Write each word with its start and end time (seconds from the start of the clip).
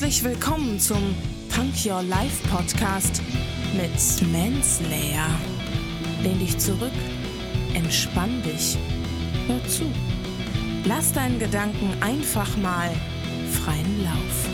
Herzlich 0.00 0.24
willkommen 0.24 0.80
zum 0.80 1.14
Punk 1.54 1.74
Your 1.84 2.02
Life 2.02 2.48
Podcast 2.48 3.20
mit 3.74 4.32
Manslayer. 4.32 5.28
Lehn 6.22 6.38
dich 6.38 6.56
zurück, 6.56 6.90
entspann 7.74 8.42
dich, 8.42 8.78
hör 9.46 9.62
zu. 9.68 9.84
Lass 10.86 11.12
deinen 11.12 11.38
Gedanken 11.38 11.92
einfach 12.00 12.56
mal 12.56 12.90
freien 13.50 14.02
Lauf. 14.02 14.48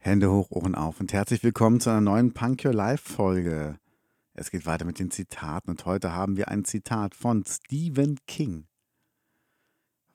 Hände 0.00 0.32
hoch, 0.32 0.50
Ohren 0.50 0.74
auf 0.74 0.98
und 0.98 1.12
herzlich 1.12 1.44
willkommen 1.44 1.78
zu 1.78 1.90
einer 1.90 2.00
neuen 2.00 2.34
Punk 2.34 2.64
Your 2.64 2.74
Life 2.74 3.12
Folge. 3.12 3.78
Es 4.36 4.50
geht 4.50 4.66
weiter 4.66 4.84
mit 4.84 4.98
den 4.98 5.12
Zitaten 5.12 5.70
und 5.70 5.84
heute 5.86 6.12
haben 6.12 6.36
wir 6.36 6.48
ein 6.48 6.64
Zitat 6.64 7.14
von 7.14 7.44
Stephen 7.46 8.18
King. 8.26 8.66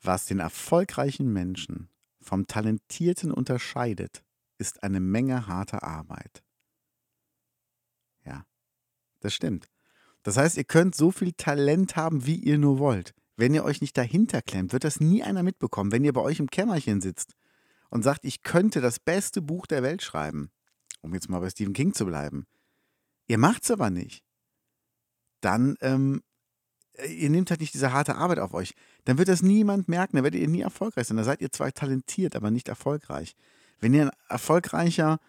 Was 0.01 0.25
den 0.25 0.39
erfolgreichen 0.39 1.31
Menschen 1.31 1.89
vom 2.21 2.45
Talentierten 2.45 3.31
unterscheidet, 3.31 4.25
ist 4.57 4.83
eine 4.83 4.99
Menge 4.99 5.47
harter 5.47 5.83
Arbeit. 5.83 6.43
Ja, 8.25 8.45
das 9.21 9.33
stimmt. 9.33 9.69
Das 10.23 10.35
heißt, 10.35 10.57
ihr 10.57 10.65
könnt 10.65 10.95
so 10.95 11.11
viel 11.11 11.31
Talent 11.31 11.95
haben, 11.95 12.25
wie 12.25 12.35
ihr 12.35 12.57
nur 12.57 12.77
wollt. 12.77 13.13
Wenn 13.37 13.53
ihr 13.53 13.63
euch 13.63 13.79
nicht 13.79 13.97
dahinter 13.97 14.41
klemmt, 14.41 14.73
wird 14.73 14.83
das 14.83 14.99
nie 14.99 15.23
einer 15.23 15.43
mitbekommen. 15.43 15.93
Wenn 15.93 16.03
ihr 16.03 16.11
bei 16.11 16.21
euch 16.21 16.41
im 16.41 16.49
Kämmerchen 16.49 16.99
sitzt 16.99 17.35
und 17.89 18.03
sagt, 18.03 18.25
ich 18.25 18.43
könnte 18.43 18.81
das 18.81 18.99
beste 18.99 19.41
Buch 19.41 19.65
der 19.65 19.81
Welt 19.81 20.01
schreiben, 20.01 20.51
um 20.99 21.13
jetzt 21.13 21.29
mal 21.29 21.39
bei 21.39 21.49
Stephen 21.49 21.71
King 21.71 21.93
zu 21.93 22.05
bleiben, 22.05 22.47
Ihr 23.29 23.37
macht 23.37 23.63
es 23.63 23.71
aber 23.71 23.89
nicht. 23.91 24.23
Dann, 25.39 25.77
ähm, 25.81 26.21
äh, 26.93 27.07
ihr 27.13 27.29
nehmt 27.29 27.51
halt 27.51 27.61
nicht 27.61 27.73
diese 27.73 27.93
harte 27.93 28.15
Arbeit 28.15 28.39
auf 28.39 28.53
euch. 28.53 28.73
Dann 29.05 29.17
wird 29.17 29.29
das 29.29 29.43
niemand 29.43 29.87
merken, 29.87 30.17
dann 30.17 30.23
werdet 30.23 30.41
ihr 30.41 30.47
nie 30.47 30.61
erfolgreich 30.61 31.07
sein. 31.07 31.15
Da 31.15 31.23
seid 31.23 31.39
ihr 31.39 31.51
zwar 31.51 31.71
talentiert, 31.71 32.35
aber 32.35 32.49
nicht 32.49 32.67
erfolgreich. 32.67 33.35
Wenn 33.79 33.93
ihr 33.93 34.07
ein 34.07 34.11
erfolgreicher 34.27 35.19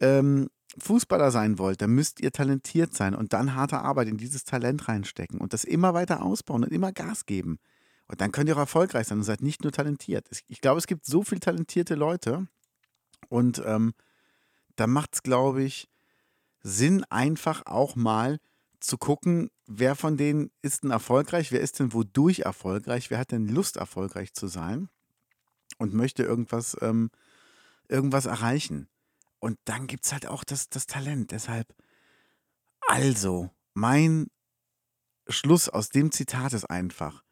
ähm, 0.00 0.50
Fußballer 0.76 1.30
sein 1.30 1.58
wollt, 1.58 1.80
dann 1.80 1.90
müsst 1.90 2.20
ihr 2.20 2.30
talentiert 2.30 2.94
sein 2.94 3.14
und 3.14 3.32
dann 3.32 3.54
harte 3.54 3.78
Arbeit 3.78 4.08
in 4.08 4.18
dieses 4.18 4.44
Talent 4.44 4.86
reinstecken 4.86 5.40
und 5.40 5.54
das 5.54 5.64
immer 5.64 5.94
weiter 5.94 6.22
ausbauen 6.22 6.64
und 6.64 6.70
immer 6.70 6.92
Gas 6.92 7.24
geben. 7.24 7.58
Und 8.08 8.20
dann 8.20 8.30
könnt 8.30 8.48
ihr 8.50 8.56
auch 8.56 8.60
erfolgreich 8.60 9.06
sein 9.08 9.18
und 9.18 9.24
seid 9.24 9.40
nicht 9.40 9.62
nur 9.62 9.72
talentiert. 9.72 10.28
Ich 10.48 10.60
glaube, 10.60 10.78
es 10.78 10.86
gibt 10.86 11.06
so 11.06 11.22
viele 11.22 11.40
talentierte 11.40 11.94
Leute 11.94 12.46
und 13.30 13.62
ähm, 13.64 13.94
da 14.76 14.86
macht 14.86 15.14
es, 15.14 15.22
glaube 15.22 15.62
ich, 15.62 15.88
Sinn, 16.68 17.04
einfach 17.04 17.66
auch 17.66 17.96
mal 17.96 18.38
zu 18.80 18.98
gucken, 18.98 19.50
wer 19.66 19.96
von 19.96 20.16
denen 20.16 20.50
ist 20.62 20.84
denn 20.84 20.90
erfolgreich, 20.90 21.50
wer 21.50 21.60
ist 21.60 21.78
denn 21.78 21.92
wodurch 21.92 22.40
erfolgreich, 22.40 23.10
wer 23.10 23.18
hat 23.18 23.32
denn 23.32 23.48
Lust, 23.48 23.76
erfolgreich 23.76 24.34
zu 24.34 24.46
sein 24.46 24.88
und 25.78 25.94
möchte 25.94 26.22
irgendwas, 26.22 26.76
ähm, 26.80 27.10
irgendwas 27.88 28.26
erreichen. 28.26 28.88
Und 29.40 29.58
dann 29.64 29.86
gibt 29.86 30.04
es 30.04 30.12
halt 30.12 30.26
auch 30.26 30.44
das, 30.44 30.68
das 30.68 30.86
Talent. 30.86 31.30
Deshalb, 31.30 31.74
also, 32.88 33.50
mein 33.74 34.28
Schluss 35.28 35.68
aus 35.68 35.90
dem 35.90 36.10
Zitat 36.12 36.52
ist 36.52 36.64
einfach, 36.64 37.22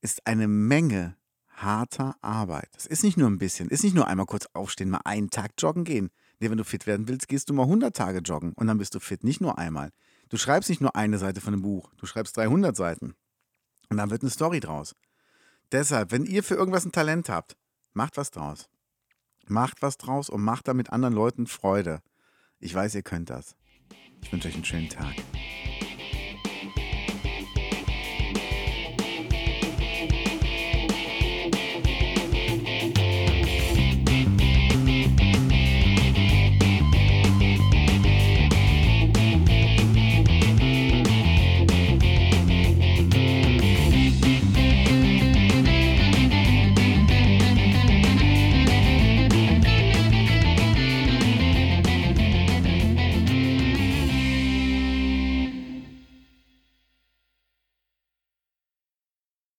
ist 0.00 0.26
eine 0.26 0.48
Menge 0.48 1.16
harter 1.48 2.16
Arbeit. 2.20 2.70
Es 2.76 2.86
ist 2.86 3.02
nicht 3.02 3.16
nur 3.16 3.28
ein 3.28 3.38
bisschen, 3.38 3.68
ist 3.68 3.84
nicht 3.84 3.94
nur 3.94 4.06
einmal 4.06 4.26
kurz 4.26 4.46
aufstehen, 4.52 4.90
mal 4.90 5.02
einen 5.04 5.30
Tag 5.30 5.52
joggen 5.58 5.84
gehen. 5.84 6.10
Nee, 6.40 6.50
wenn 6.50 6.58
du 6.58 6.64
fit 6.64 6.86
werden 6.86 7.06
willst, 7.06 7.28
gehst 7.28 7.50
du 7.50 7.54
mal 7.54 7.64
100 7.64 7.94
Tage 7.94 8.18
joggen 8.18 8.54
und 8.54 8.66
dann 8.66 8.78
bist 8.78 8.94
du 8.94 9.00
fit, 9.00 9.24
nicht 9.24 9.40
nur 9.40 9.58
einmal. 9.58 9.90
Du 10.30 10.38
schreibst 10.38 10.70
nicht 10.70 10.80
nur 10.80 10.96
eine 10.96 11.18
Seite 11.18 11.40
von 11.40 11.52
einem 11.52 11.62
Buch, 11.62 11.92
du 11.98 12.06
schreibst 12.06 12.36
300 12.36 12.74
Seiten. 12.74 13.14
Und 13.90 13.98
dann 13.98 14.10
wird 14.10 14.22
eine 14.22 14.30
Story 14.30 14.60
draus. 14.60 14.96
Deshalb, 15.70 16.12
wenn 16.12 16.24
ihr 16.24 16.42
für 16.42 16.54
irgendwas 16.54 16.84
ein 16.84 16.92
Talent 16.92 17.28
habt, 17.28 17.56
macht 17.92 18.16
was 18.16 18.30
draus. 18.30 18.68
Macht 19.46 19.82
was 19.82 19.98
draus 19.98 20.30
und 20.30 20.42
macht 20.42 20.66
damit 20.68 20.90
anderen 20.90 21.14
Leuten 21.14 21.46
Freude. 21.46 22.00
Ich 22.58 22.74
weiß, 22.74 22.94
ihr 22.94 23.02
könnt 23.02 23.30
das. 23.30 23.56
Ich 24.22 24.32
wünsche 24.32 24.48
euch 24.48 24.54
einen 24.54 24.64
schönen 24.64 24.88
Tag. 24.88 25.14